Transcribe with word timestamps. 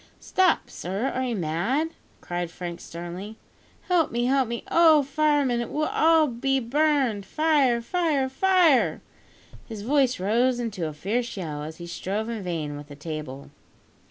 "Stop, 0.19 0.67
sir, 0.71 1.09
are 1.09 1.23
you 1.25 1.35
mad?" 1.35 1.91
cried 2.21 2.49
Frank 2.49 2.79
sternly. 2.81 3.37
"Help 3.83 4.09
me! 4.11 4.25
help 4.25 4.47
me! 4.47 4.63
Oh! 4.71 5.03
fireman, 5.03 5.61
it 5.61 5.69
will 5.69 6.25
be 6.25 6.57
all 6.57 6.61
burned. 6.67 7.23
Fire! 7.23 7.81
fire! 7.83 8.27
fire!!!" 8.27 9.01
His 9.67 9.83
voice 9.83 10.19
rose 10.19 10.59
into 10.59 10.87
a 10.87 10.93
fierce 10.93 11.37
yell, 11.37 11.61
as 11.61 11.77
he 11.77 11.85
strove 11.85 12.29
in 12.29 12.41
vain 12.41 12.77
with 12.77 12.87
the 12.87 12.95
table. 12.95 13.51